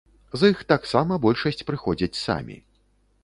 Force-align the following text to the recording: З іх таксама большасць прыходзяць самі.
З 0.43 0.47
іх 0.53 0.61
таксама 0.71 1.19
большасць 1.27 1.63
прыходзяць 1.69 2.19
самі. 2.25 2.57